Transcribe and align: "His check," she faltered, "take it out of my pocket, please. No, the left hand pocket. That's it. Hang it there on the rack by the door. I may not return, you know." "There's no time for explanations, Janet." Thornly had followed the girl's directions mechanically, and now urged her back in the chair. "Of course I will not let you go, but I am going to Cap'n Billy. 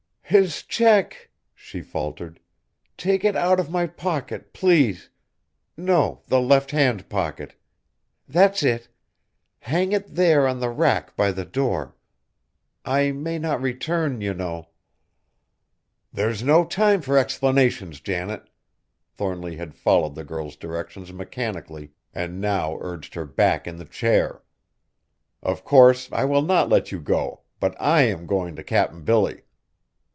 "His 0.33 0.63
check," 0.63 1.29
she 1.53 1.81
faltered, 1.81 2.39
"take 2.95 3.25
it 3.25 3.35
out 3.35 3.59
of 3.59 3.69
my 3.69 3.85
pocket, 3.85 4.53
please. 4.53 5.09
No, 5.75 6.21
the 6.27 6.39
left 6.39 6.71
hand 6.71 7.09
pocket. 7.09 7.53
That's 8.29 8.63
it. 8.63 8.87
Hang 9.59 9.91
it 9.91 10.15
there 10.15 10.47
on 10.47 10.61
the 10.61 10.69
rack 10.69 11.17
by 11.17 11.33
the 11.33 11.43
door. 11.43 11.97
I 12.85 13.11
may 13.11 13.39
not 13.39 13.61
return, 13.61 14.21
you 14.21 14.33
know." 14.33 14.69
"There's 16.13 16.41
no 16.43 16.63
time 16.63 17.01
for 17.01 17.17
explanations, 17.17 17.99
Janet." 17.99 18.49
Thornly 19.11 19.57
had 19.57 19.75
followed 19.75 20.15
the 20.15 20.23
girl's 20.23 20.55
directions 20.55 21.11
mechanically, 21.11 21.91
and 22.13 22.39
now 22.39 22.77
urged 22.79 23.15
her 23.15 23.25
back 23.25 23.67
in 23.67 23.75
the 23.75 23.83
chair. 23.83 24.43
"Of 25.43 25.65
course 25.65 26.07
I 26.09 26.23
will 26.23 26.41
not 26.41 26.69
let 26.69 26.89
you 26.89 27.01
go, 27.01 27.41
but 27.59 27.75
I 27.81 28.03
am 28.03 28.25
going 28.27 28.55
to 28.55 28.63
Cap'n 28.63 29.03
Billy. 29.03 29.41